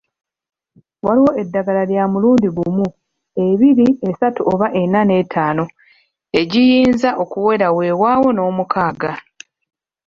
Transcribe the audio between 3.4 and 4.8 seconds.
ebiri, esatu oba